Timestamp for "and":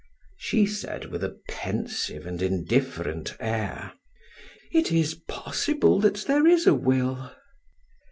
2.25-2.41